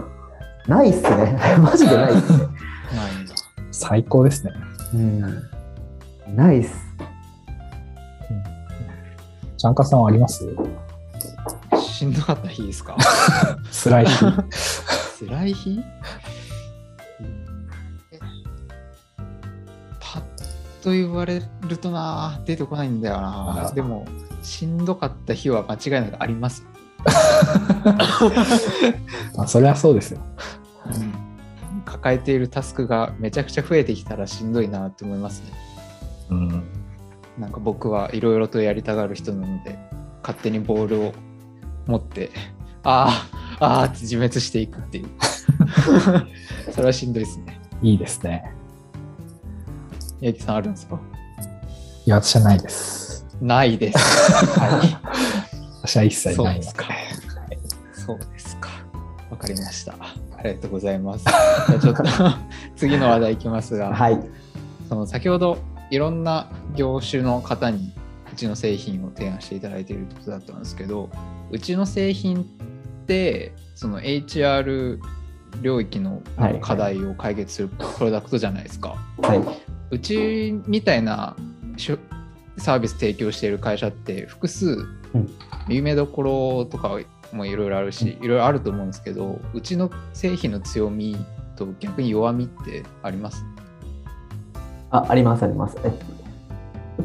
[0.68, 1.38] ないっすね。
[1.61, 2.38] マジでないっすね。
[2.38, 3.35] ないんだ。
[3.72, 4.52] 最高ですね。
[4.94, 5.42] うん。
[6.37, 6.74] ないっす。
[9.57, 10.44] ちゃんかさんはあります？
[11.83, 12.96] しんどかった日ですか？
[13.83, 14.24] 辛い日。
[15.26, 15.81] 辛い日？
[19.98, 20.22] パッ
[20.83, 24.07] と言われるとな出てこないんだよあならでも
[24.42, 26.64] しんどかった日は間違いなくあります、
[29.37, 30.21] あそれはそうですよ。
[31.85, 35.53] 抱えているタスクがめちゃくちゃ増えてきたらしんどいなって思いますね
[36.31, 36.65] うん。
[37.39, 39.79] なんか僕はいろいろとやりたがる人なので
[40.23, 41.15] 勝手にボールを
[41.87, 42.31] 持って
[42.85, 43.27] あ
[43.59, 45.09] あああって自滅していくっていう
[46.73, 48.53] それはしんどいですねいいですね。
[50.21, 51.01] 八木さんあるんですか？
[52.07, 53.25] いや、私はないです。
[53.41, 53.99] ないです。
[54.59, 54.83] は
[55.88, 56.16] 私は一い。
[56.16, 56.87] 切ないのそうですか。
[57.92, 58.68] そうですか。
[59.31, 59.94] わかりました。
[60.37, 61.24] ありがとうございます。
[61.24, 62.05] じゃあちょっと
[62.77, 64.20] 次の話題いきますが、はい。
[64.88, 65.57] その先ほど
[65.90, 67.94] いろんな業種の方に
[68.31, 71.09] うちの製品を提案していただいているってことだったんですけど、
[71.51, 72.44] うちの製品っ
[73.07, 74.98] てその HR
[75.62, 76.20] 領域の
[76.61, 78.96] 課題を解決するプロダクトじゃないですか。
[79.22, 79.40] はい。
[79.90, 81.35] うちみたいな
[82.59, 84.98] サービス提供している会社って複数うん
[85.68, 86.99] 有名どころとか
[87.33, 91.16] もいろいろあるしいろいろあると思うんですけどうちの製品の強み
[91.57, 93.44] と逆に弱みってあります？
[94.90, 95.77] あ、あります、あります。
[95.85, 95.92] え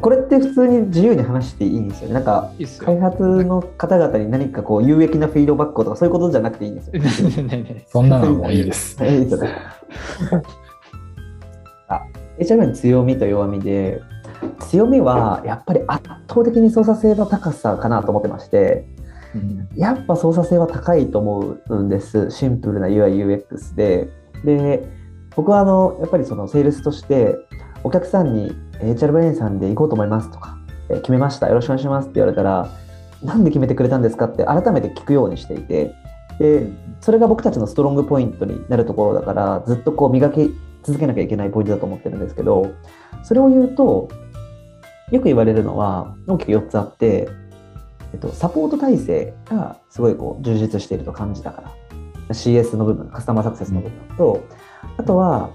[0.00, 2.14] これって普通に自由に話していいんですよね？
[2.14, 2.50] なんか。
[2.80, 7.42] 開発の方々に何かこう有益なフィードバックとかそういうことじゃなくていいんですよ。
[7.44, 8.96] ないないそんなのもいいです。
[9.04, 9.50] いいですよね。
[11.88, 12.00] あ、
[12.38, 14.00] HRM の強みと弱みで、
[14.60, 18.86] 強みはやっぱり圧倒的に操作性の高さかなと思ってまして、
[19.34, 22.30] うんやっぱ操作性は高いと思うんです。
[22.30, 24.08] シンプルな UI、UX で。
[24.44, 24.86] で、
[25.34, 27.36] 僕はあの、やっぱりそのセールスとして、
[27.82, 30.56] お客さんに HR ブレインさんで行こうと思いますとか、
[30.88, 32.68] え決めました、よろしくお願いしますって言われたら、
[33.22, 35.92] なんで決めてくれたんですかって改めて聞くようにしていて、
[36.38, 36.68] で、
[37.00, 42.72] それが僕たちのストロングポイントになるところだから、ずっとこう磨き続けなきゃいけないポイントだと思ってるんですけど、
[43.22, 44.08] それを言うと、
[45.10, 47.28] よく言われるのは大きく4つあって、
[48.12, 51.72] えっと、サポート体制がすごいこう充実していると感じたから、
[52.34, 54.44] CS の部分、カスタマーサクセスの部分と、
[54.96, 55.50] あとは、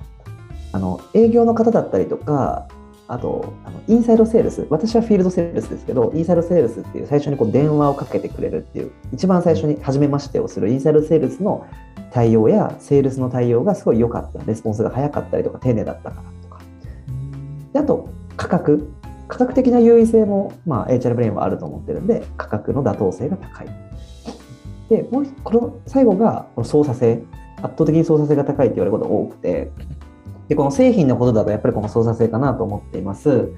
[0.72, 2.68] あの営業の方だったりとか、
[3.08, 11.66] あとあのインサイドセールス、私はフィールドセールスですけど、インサイドセールスっていう最初にこう電話をかけてくれるっていう、一番最初に初めましてをするインサイドセールスの
[12.12, 16.62] 対応やセールスの対応がすごい良かった、レスポンスが早かったりとか、丁寧だったからとか。
[17.74, 18.92] であと、価格。
[19.30, 23.68] 価格的な優位性も、まあ、HR ブレインはあると思ってるんで、価格の妥当性が高い。
[24.90, 27.24] で、もうこの最後がこの操作性。
[27.62, 29.72] 圧倒的に操作性が高いって言われることが多くて、
[30.48, 33.50] で、この製品のことだとやっぱりこの操作性かなと思っています。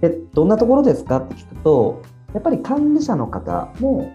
[0.00, 2.02] で、どんなところですかって聞くと、
[2.34, 4.12] やっぱり管理者の方も、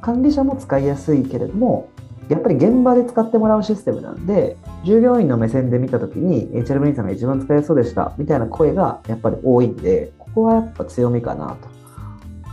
[0.00, 1.88] 管理者も使いやすいけれども、
[2.28, 11.68] やっぱり現場で使ってもらうシステムなんで、従業員の目線で見たときに、HR ブレインさんが一番使いやすそうでしたみたいな声がやっぱり多いんで、ここはやっぱ強みかなと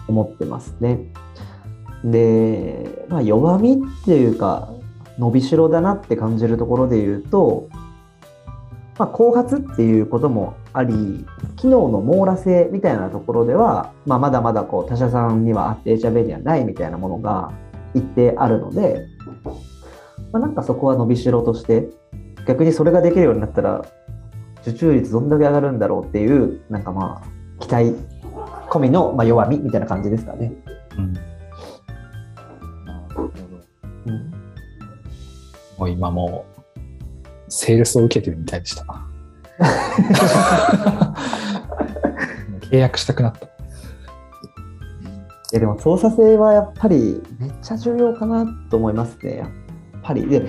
[0.07, 0.99] 思ってますね。
[2.03, 4.69] で、まあ、弱みっていうか、
[5.17, 7.69] 伸びしろだなって感じるところで言うと、
[8.97, 17.51] まあ、後発っていうこともあり、機能の網羅性みたいなところでは、まあ、まだまだこう他社さんにはあって HRB にはないみたいなものが
[17.93, 19.05] 一定あるので、
[20.31, 21.89] まあ、なんかそこは伸びしろとして、
[22.45, 23.85] 逆にそれができるようになったら、
[24.61, 27.95] 受注率どんだけ上がるんだろうっていう、なんかまあ、期待
[28.69, 30.51] 込みの、まあ、弱みみたいな感じですかね。
[30.97, 31.21] うん、な
[33.09, 33.31] るほど
[34.05, 34.31] うん
[35.77, 38.85] もう今もう、セールスを受けてるみたいでした。
[42.69, 43.45] 契約したくなった。
[43.45, 43.49] い
[45.53, 49.37] やでも操作性はやっぱりめっちゃ重要かなと思いますね。
[49.37, 49.49] やっ
[50.03, 50.27] ぱり。
[50.27, 50.47] で、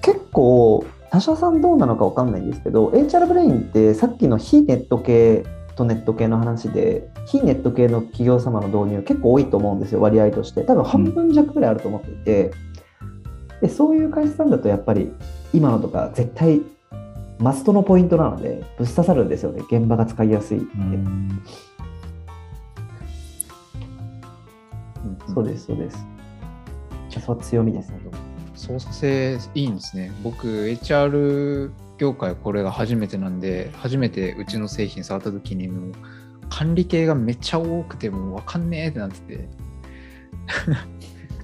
[0.00, 10.62] 結構他社さんどうなのかわかんないんですけど、HR ブレインってさっきの非ネット系とネット系の話で、非ネット系の企業様の導入結構多いと思うんですよ、割合として。
[10.62, 12.52] 多分半分弱ぐらいあると思っていて、
[13.60, 15.12] でそういう会社さんだとやっぱり
[15.52, 16.62] 今のとか絶対
[17.38, 20.68] マストのポイントなので、ぶっ刺さるんですよね、現場が使いやすいって。
[20.76, 21.42] うんうん
[25.34, 25.98] そうです、そうです。
[27.08, 28.00] それは強みですね。
[28.54, 30.12] 操作性いいんですね。
[30.22, 35.92] 僕、HR 業界これが初めてなんで、初めてうちの製品触った時にもう
[36.48, 39.48] 管理系がめっちゃ多くてもうわかんねえってなってて。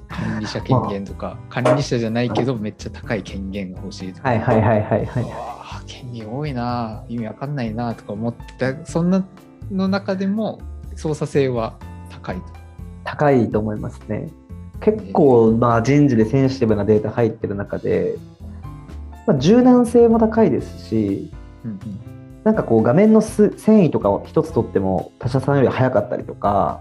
[0.08, 4.30] 管理者権限とか、管理者じゃないけどめっちゃ高い権限が欲しいとか。
[4.30, 5.22] はいはいはいはいはい。
[5.22, 5.34] うわ
[5.70, 9.22] あ権限多いな意味わかんないなとか思ってたそんな
[9.70, 10.60] の中でも
[10.96, 11.78] 操作性は
[12.10, 12.42] 高いと。
[13.04, 14.28] 高いと思いますね。
[14.80, 18.16] 結構、まあ、人事でセンシティブなデータ入ってる中で、
[19.28, 21.30] まあ、柔軟性も高いですし、
[21.64, 21.78] うん
[22.44, 26.80] なんかこう画面のす繊維とかを一つとっても他社さんより早かったりとか、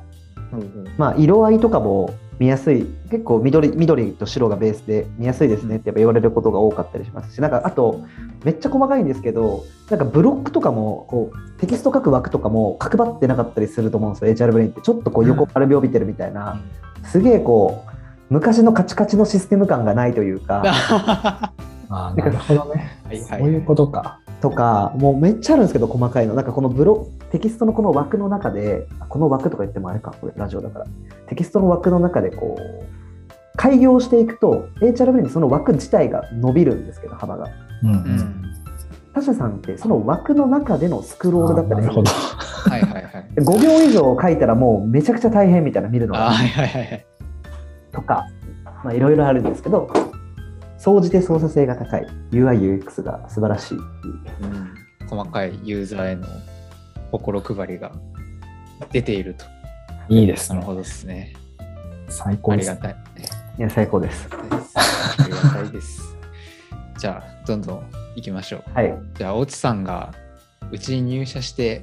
[0.54, 0.88] うんうん。
[0.98, 8.06] まあ、色合いとかも見やすい結構緑緑と白がベースで見やすいですねってやっぱ言われることが多かったりしますしなんかあと
[8.46, 14.80] めっちゃ細かいんですけどなんかブロックとかもこうテキスト書く枠とかも角張ってなかったりすると思うんですよ HR ブレインって。
[14.82, 16.62] ちょっとこう横丸みを帯びてるみたいな、
[17.04, 21.52] すげえこう昔のカチカチのシステム感がないというか
[21.90, 22.92] ああ、なるほどね。
[23.06, 24.20] はいはいそういうことか。
[24.42, 30.86] とかもうめっちゃあるんですけど細かいのなんかこのブロテキストのこの枠の中であこの枠とか言ってもあれかこれラジオだから
[31.28, 32.86] テキストの枠の中でこう
[33.58, 37.50] 開業していくと HR ブレインその枠自体が伸びるんですけど幅が
[37.84, 38.44] うんううんん
[39.16, 42.12] 他社さんってその枠の中でのスクロールだったりなるほど。
[42.12, 43.28] はいはいはい。
[43.38, 47.06] 5秒以上書いたらもうめちゃくちゃ大変みたいな見るのがはいはいはい。
[47.92, 48.28] とか
[48.84, 49.90] まあいろいろあるんですけど
[50.88, 54.74] 総じて操作性が高い UIUX が素晴らしいううん、
[55.10, 56.26] 細かいユーザーへの
[57.12, 57.92] 心配りが
[58.94, 59.44] 出ていると。
[60.08, 60.56] いいですね。
[60.56, 61.34] なるほどですね。
[62.08, 62.72] 最高ですね。
[62.72, 63.04] ありがたい。
[63.58, 66.16] いや最高ですありがたいです。
[66.98, 68.64] じゃあ、どんどん行きましょう。
[68.74, 68.98] はい。
[69.16, 70.14] じゃあ、越智さんが
[70.72, 71.82] うちに入社して、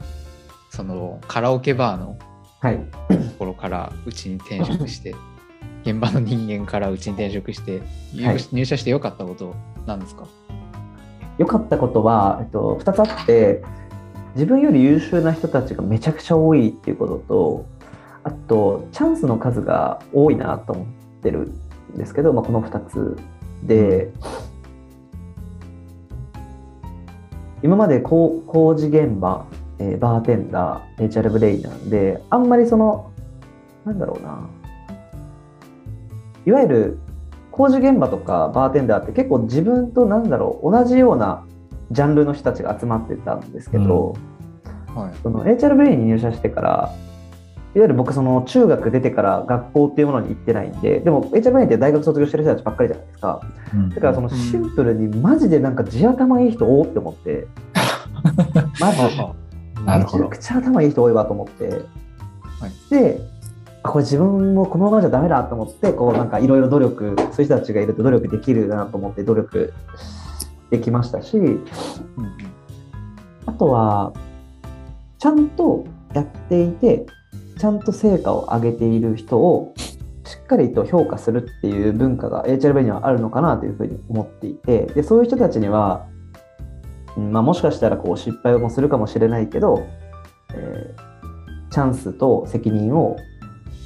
[0.71, 2.19] そのカラオケバーの
[2.63, 2.79] はい。
[3.11, 5.15] ところからうちに転職して、
[5.85, 7.83] 現場の人間からうちに転職して、
[8.15, 8.39] 入はい。
[8.53, 9.55] 入社してよかったこと
[9.87, 10.27] なんですか？
[11.39, 13.63] 良かったことは、えっと、2つあって
[14.35, 17.67] 自分より優秀な人たちがめちゃくちゃ多いっていうことと
[18.23, 20.87] あとチャンスの数が多いなと思っ
[21.23, 21.53] てる
[21.95, 23.17] んですけど、まあ、この2つ
[23.65, 24.13] で、
[27.63, 29.47] 今まで工工事現場、
[29.79, 33.11] えーバーテンダー HR ブレイなんであんまりその
[33.85, 34.49] なんだろうな
[36.47, 36.99] いわゆる
[37.51, 41.45] 工事現場とかバーテンダーって結構自分となんだろう同じような
[41.91, 44.17] ジャンルの人たちが集まってたんですけど、
[44.95, 45.15] はい。
[45.23, 46.95] その HR ブレインに入社してから
[47.75, 53.41] いわゆる僕その中学出てから学校っていうものに行ってないんででも HR ブレインって大学卒業してる人たちばっかりじゃないですか。
[53.73, 53.91] うん。
[53.91, 57.47] だからそのシンプルにマジでなんか地頭いい人多って思って
[58.81, 59.45] マジで。
[59.87, 61.83] めちゃくちゃ頭いい人多いわと思って、
[62.91, 63.21] で
[63.85, 69.73] あこれ自分もこのままじゃダメだと思ってこうなんかいろいろ努力そういう人たちがいると努力できるなと思って努力
[70.71, 71.61] できましたしうん
[73.47, 74.15] あとは
[75.19, 77.07] ちゃんとやっていて
[77.59, 86.07] ちゃんと成果を上げている人をしっかりと評価するっていう文化が HRB にはあるのかなというふうに思っていてでそういう人たちには、
[87.19, 89.87] まあ、もしかしたらこう失敗もするかもしれないけど、
[90.55, 91.15] えー
[91.75, 93.17] チャンスと責任を、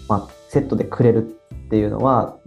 [0.09, 2.39] まあ、セットでくれるっていうのは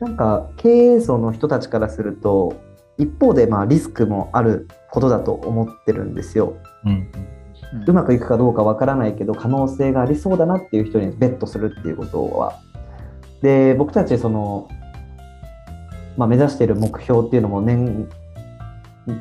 [0.00, 2.60] なんか経営層の人たちからすると
[2.98, 6.56] 一方でまあリスクもあることだと思ってるんですよ。
[6.84, 7.38] うんうん
[7.86, 12.58] うまくいくかどうかわからないけど可能性がありそうだなっていう人にベットするっていうことは。
[13.42, 14.68] で僕たちその、
[16.16, 18.08] まあ、目指している目標っていうのも年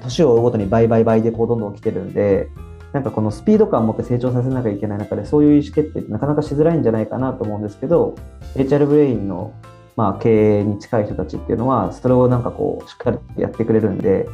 [0.01, 2.47] 年を追うごとに倍倍倍でこうどんどん来てるんで
[2.93, 8.15] なんかこのスピード感を持って成長させなきゃいけない中でそういう意思決定ってなかなかしづらいんじゃないかなと思うんですけど
[8.55, 9.53] HR ブレインの
[9.95, 14.29] まあ経営に近い人たちっていうのはそれをなんかこうしっかりやってくれるんで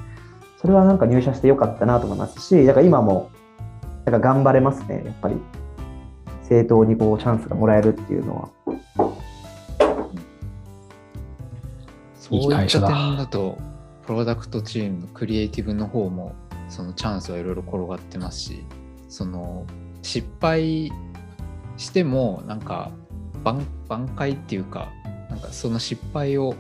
[0.61, 3.31] それはなんか入社してよかったなと思いますしだから今も
[4.05, 5.35] なんか頑張れますねやっぱり。
[6.43, 8.49] 正当にこうチャンスがもらえるっていうのは。
[12.15, 12.87] そういった会社だ。
[12.87, 13.57] 点だと、
[14.05, 16.35] プロダクトチームのクリエイティブの方も、
[16.73, 18.63] そのチャンスはいろいろ転がってますし、
[19.07, 19.67] その
[20.01, 20.91] 失敗
[21.77, 22.91] しても、なんか
[23.43, 24.91] 挽挽回っていうか、
[25.29, 26.55] なんかその失敗を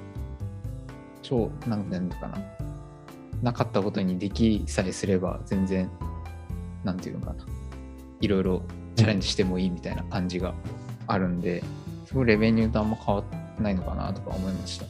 [1.23, 2.37] 超、なんていうのかな、
[3.41, 5.89] なかったことにできさえすれば、全然、
[6.83, 7.43] なんていうのかな、
[8.21, 8.61] いろいろ
[8.95, 10.53] チャレンジしてもいいみたいな感じが
[11.07, 11.63] あるんで、
[12.05, 14.85] すごいレベニューとあんま変わってないのかなとか思いました。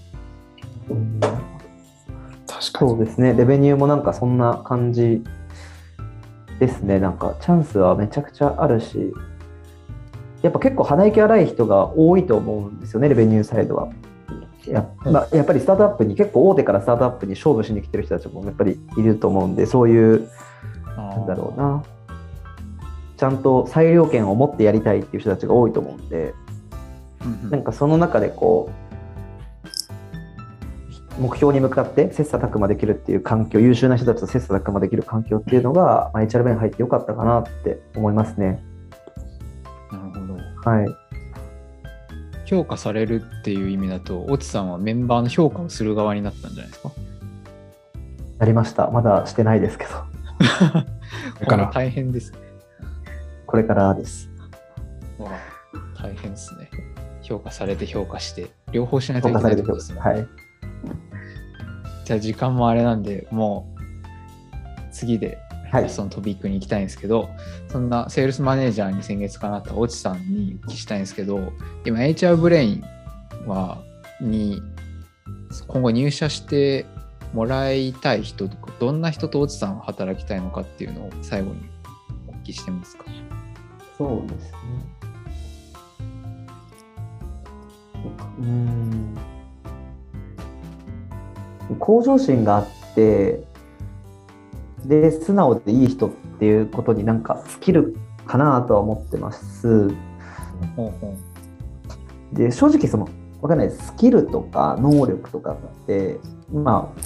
[2.72, 2.92] 確かに。
[2.92, 3.34] そうですね。
[3.34, 5.24] レベニューもなんかそんな感じ
[6.60, 7.00] ですね。
[7.00, 9.14] なんかチャンスはめちゃくちゃあるし。
[10.44, 13.90] やっぱ結構鼻息荒い人が多いと思うんですよねレベニューサイドは。
[14.68, 20.30] や,、まあ、やっぱりスタートアップに結構大手からスタートアップに勝負しに来てる人たちもやっぱりいると思うんでそういう
[20.98, 21.84] なんだろうな。
[23.16, 26.34] ちゃんと裁量権を持ってやりたいっていう人たちが多いと思うんで
[27.24, 27.50] うんうん。
[27.50, 28.93] なんかその中でこう
[31.20, 38.64] 目標に向かって切磋琢磨できるっていう環境優秀な人たちと切磋琢磨できる環境っていうのが、まあ、HRB に入ってよかったかなって思いますね。
[39.92, 40.70] なるほど。
[40.70, 40.88] はい、
[42.46, 46.92] 評価されるっていう意味だと、越智さんはメンバーの評価をする側になったんじゃないですか？
[48.40, 49.92] やりましたまだしてないですけど
[51.40, 52.40] だからこれ大変ですね。
[53.46, 54.30] これからです。
[55.20, 56.70] わあ大変ですね。
[57.22, 60.00] 評価されて評価して、両方しないとい評けないって価されてくだことですね。
[60.00, 60.28] はい、
[62.06, 63.82] じゃあ時間もあれなんで、もう
[64.92, 65.38] 次で
[65.72, 67.30] はいそのトピックに行きたいんですけど、
[67.70, 71.54] そんなセールスマネージャーに先月かなった越智さんにお聞きしたいんですけど、
[71.86, 72.84] 今 HR ブレイン
[73.48, 73.82] は
[74.22, 74.62] に
[75.68, 76.86] 今後入社して
[77.34, 81.62] もらいたい人とか、どんな人と越智さんは働きたいのかっていうのを最後に
[82.28, 83.06] お聞きしてもいいですか？
[83.98, 84.60] そうですね。
[88.40, 89.18] うーん
[91.80, 93.44] 向上心があって
[94.86, 97.96] で素直でいい人っていうことになんか尽きる
[98.26, 99.90] かなとは思ってます。
[102.34, 103.08] で正直その
[103.42, 106.20] わかんないスキルとか能力とかって
[106.52, 107.04] まあ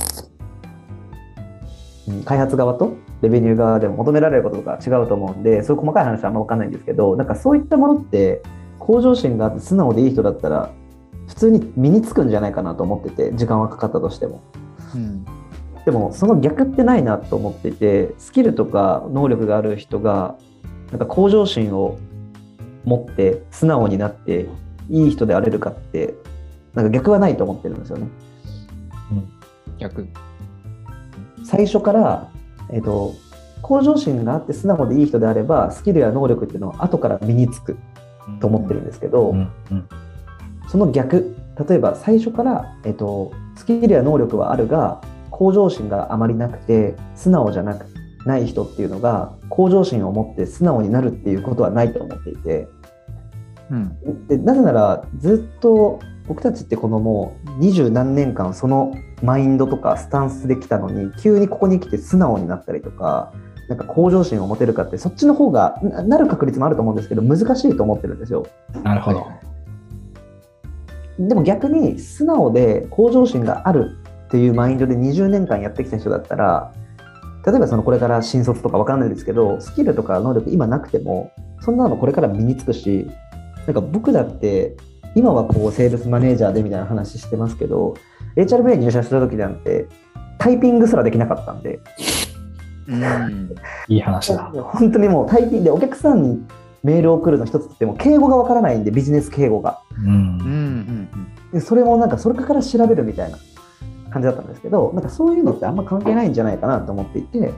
[2.26, 8.41] 開発側とレベニュー側でも求められることとか違うと思うんでそういう細かい話はあんま分かんないんですけどなんかそういったものって
[8.80, 10.72] 向上心があって素直でいい人だったら
[11.38, 14.41] 通に身につくんじゃないかなと思ってて時間はかかったとしても。
[14.95, 14.97] う。
[14.97, 15.25] うん。
[15.85, 20.35] でもその逆ってないなと思っていてスキルとか能力がある人が
[20.91, 21.97] なんか向上心を
[22.83, 24.47] 持って素直になって
[24.89, 26.15] いい人であれるかって
[26.73, 28.07] なんか逆はないと思ってるんですよね。
[29.77, 30.07] 逆。
[31.45, 32.31] 最初から、
[32.71, 33.13] えっと
[33.61, 37.77] 向上心があって素直でいい人であればスキルや能力っていうのは後から身につく
[38.39, 39.89] と思ってるんですけど、うんうん
[40.68, 41.36] その逆
[41.68, 45.01] 例えば最初から、えっとスキルや能力はあるが
[45.32, 47.86] 向上心があまりなくて素直じゃなく
[48.26, 52.68] ない人っていうのが向上心を持って素直になるっていうことはないと思っていて
[53.72, 54.28] うん。
[54.28, 58.93] でなぜならずっと僕たちってこのもう二十何年間その
[59.24, 63.34] マインドとかスタンスできたのに急にここに来て素直になったりとか
[63.70, 68.45] なんか向上心を持てるかってそっちの方がななる確率もあると思うんですけど難しいと思ってるんですよ。
[68.84, 69.28] なるほど。
[71.20, 73.97] でも逆に素直で向上心がある
[74.28, 76.74] っていうマインドで20年間やってきた人だったら
[77.45, 83.09] 例えばそのこれから新卒とかわかんないですけどスキルとか能力今なくてもそんなのこれから身につくし
[83.65, 84.76] なんか僕だって
[85.15, 87.95] 今はこうセールスマネージャーでみたいな話してますけど
[88.36, 89.88] HRV に入社した時なんて
[90.38, 91.80] タイピングすらできなかったんで
[92.88, 93.55] うん。
[93.88, 94.51] いい話だ。
[94.53, 96.47] 本当にもうタイピングでお客さんに
[96.84, 99.80] メールを送るの一つっても敬語がわからないんでビジネス敬語が。
[99.97, 100.38] うん。
[101.54, 103.38] でそれもなんかそれから調べるみたいな
[104.10, 107.54] 感じだったんですけどなんかそういうのってあんま関係ないんじゃないかなと思っていて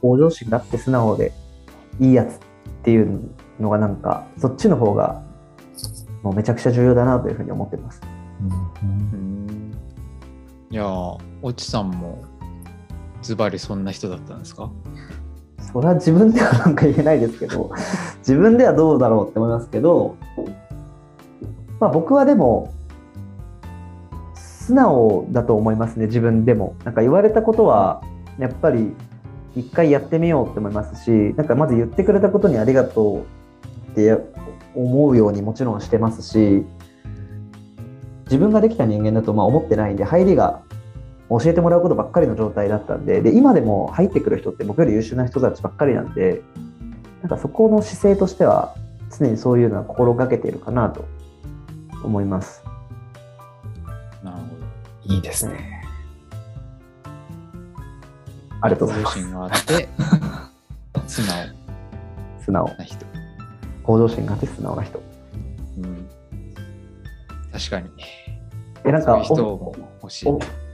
[0.00, 1.32] 向上心があって素直で
[2.00, 2.38] いいやつっ
[2.82, 5.22] ていうのがなんかそっちの方が
[6.22, 8.00] もうめちゃくちゃ重要だなというふうに思ってます。
[8.82, 9.72] うんうん。
[10.70, 12.22] いやー、おちさんも
[13.22, 14.70] ズバリそんな人だったんですか？
[15.72, 17.70] それは自分ではなんか言えないですけど
[18.18, 20.16] 自分ではどうだろうって思いますけど、
[21.80, 22.74] まあ、僕はでも
[24.34, 26.76] 素直だと思いますね自分でも。
[26.84, 28.02] なんか言われたことは
[28.38, 28.94] やっぱり
[29.56, 33.26] 一回やってみようって思いますしなんかまず言ってくれたことにありがと
[33.88, 34.16] うって
[34.74, 36.64] 思うようにもちろんしてますし
[38.26, 40.62] 自分ができた人間だとまあ思ってないんで入りが
[41.30, 46.42] 教えてもらうことばっかりの状態だったんでで今でも入ってくる人って僕より優秀な人たちばっかりなんで
[47.22, 48.74] なんかそこの姿勢としては
[49.18, 51.04] 常にそういうのは心がけているかなと
[52.04, 52.62] 思います。
[54.22, 54.44] なるほ
[55.04, 55.82] いいですね。
[58.60, 59.22] ありがとうございます。
[59.22, 59.88] 心があって、
[61.06, 61.58] 素直
[62.44, 62.74] 素直。
[62.78, 63.06] な人。
[63.82, 65.02] 向上心があって素直な人。
[65.78, 66.08] うん。
[67.52, 67.90] 確かに。
[68.84, 70.32] え、なんかそういう人も欲しい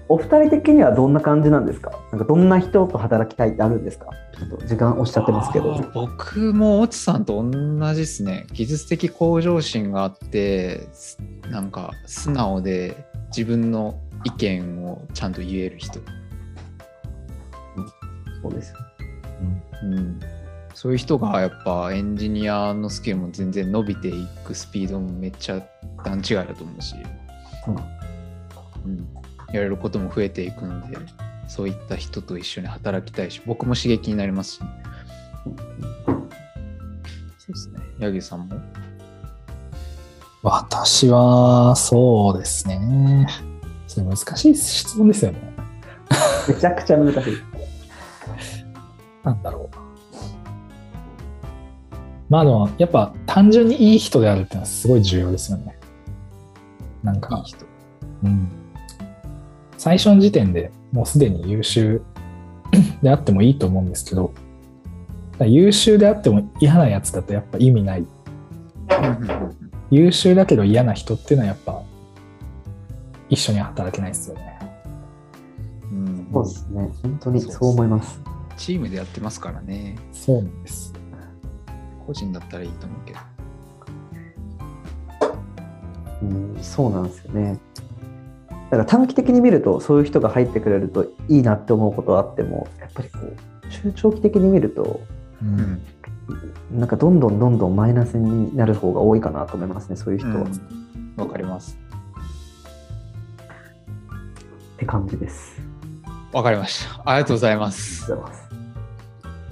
[0.08, 0.14] お。
[0.14, 1.92] お二人的にはどんな感じなんですか？
[2.12, 4.10] なんかどんな人と働きたいってあるんですか？
[4.38, 5.74] ちょっと時間おっしゃってますけど。
[5.94, 8.46] 僕も越智さんと同じですね。
[8.52, 11.18] 技術的向上心があってす
[11.50, 12.96] なんか素直で
[13.28, 16.00] 自分の意見をちゃんと言える人、
[18.42, 18.74] そうです。
[19.82, 20.20] うん、
[20.72, 25.60] そういう人がやっぱエンジニアのスキルも全然伸びていくスピードもめっちゃ
[26.04, 26.94] 段違いだと思うし、
[28.86, 29.06] うん、
[29.54, 30.96] やれることも増えていくので
[31.48, 34.58] そういった人と一緒に働きたいし僕も刺激になりますし、
[37.38, 38.60] そうですね八木さんも？
[40.42, 43.26] 私は、そうですね。
[43.86, 45.38] それ難しい質問ですよね。
[46.46, 47.20] めちゃくちゃ難しい。
[49.22, 49.76] なんだろう。
[52.28, 55.78] まあでも、やっぱ単純にいい人であるっていうのはすごい重要ですよね。
[57.02, 57.64] なんいいか、人
[58.24, 58.50] うん。
[59.84, 62.00] 最初の時点でもうすでに優秀
[63.02, 64.32] であってもいいと思うんですけど、
[65.40, 68.06] 優秀であっても嫌なやつだとやっぱ意味ない。
[69.90, 71.82] 優秀だけど嫌な人っていうのはやっぱ
[73.28, 74.58] 一緒に働けないですよね。
[75.92, 76.90] うんそうですね。
[77.02, 78.22] 本当にそう思います。
[78.56, 80.94] チームでやってますからねそうなんです。
[82.06, 83.18] 個人だったらいいと思うけど
[86.22, 87.58] うん、そうなんですよね。
[88.76, 95.00] だから短期的に見るとそういう人が入ってくれるといいなって思うことはあってもやっぱりこう中長期的に見ると
[95.42, 95.82] ううんん
[96.80, 100.46] なんかどんどんどんどんマイナスになる方が多いかなと思いますねそういう人は、うんっ
[101.16, 101.78] わかります
[104.78, 105.60] て感じです。
[106.32, 108.12] わかりましたありがとうございまあす。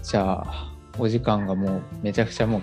[0.03, 2.63] じゃあお時間がもうめちゃくちゃもう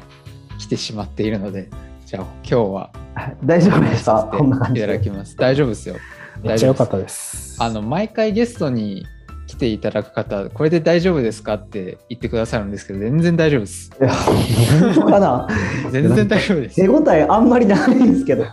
[0.59, 1.69] 来てしまっているので
[2.05, 4.23] じゃあ今日ははい大丈夫でした。
[4.25, 4.87] こんな感いじで。
[4.87, 5.95] ただきます大丈夫ですよ
[6.43, 7.57] めっちゃ良かったです。
[7.61, 9.05] あの毎回ゲストに
[9.47, 15.47] 来ていただく方これで大丈夫ですかって言ってくださるんですけど全然大丈夫ですいや本当かな？
[15.91, 18.45] 全然大丈夫です 手応えあんまりないんですけど。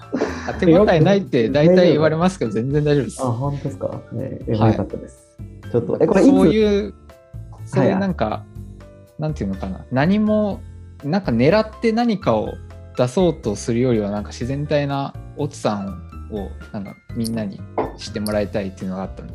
[0.49, 3.27] あ手応えないって大体言われますけど、全然大丈夫ですあ、。
[3.27, 4.01] 本当ですか？
[4.13, 5.37] ね、え、はかったです。
[5.73, 6.29] ちょっと、え、これいつ？
[6.31, 6.95] そういう、
[7.67, 8.45] そういうはいなんか、
[9.19, 10.61] なんていうのかな、何も、
[11.05, 12.55] なんか狙って何かを
[12.97, 15.91] 出そうとするよりは、なんか自然体なオツさんを、
[16.73, 17.61] なんかみんなに
[17.97, 19.35] 知ってもらいたいっていうのがあったんで。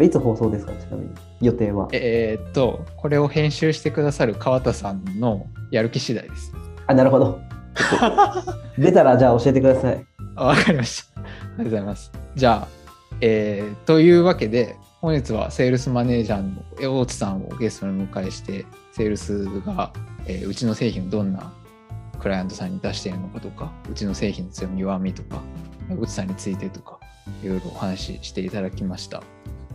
[0.00, 1.10] いつ放送ですか、ちなみに。
[1.42, 1.88] 予定は。
[1.92, 6.52] えーっと、これを編集してくださる川田さんのやる気次第です。
[6.86, 7.40] あ、なるほど。
[8.78, 10.04] 出たら、じゃあ教えてください。
[10.36, 11.20] あわかりました。
[11.20, 12.10] ありがとうございます。
[12.34, 12.68] じゃあ、
[13.20, 19.92] えーというわけで、本日はセールスマネージャーの大津さんをゲストにお迎えして、セールスが、
[20.26, 21.52] えーうちの製品をどんな
[22.22, 25.42] クライアントさんに出しているのかとか、うちの製品の強み、弱みとか、
[25.90, 27.00] 大津さんについてとか、
[27.42, 29.24] いろいろお話ししていただきました。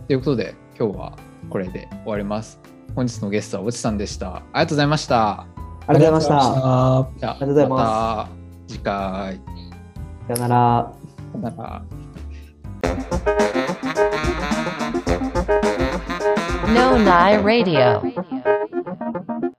[0.06, 1.18] ということで、今日は
[1.50, 2.58] これで終わります。
[2.96, 4.36] 本日のゲストは大津さんでした。
[4.36, 5.40] ありがとうございました。
[5.40, 5.46] あ
[5.92, 6.34] りがとうございました。
[6.38, 6.40] た。
[7.18, 8.28] じゃあ、ありがとうございますまた
[8.66, 9.40] 次回。
[10.28, 10.92] さよなら。
[11.32, 11.82] さよなら。
[16.72, 18.00] No Nai Radio.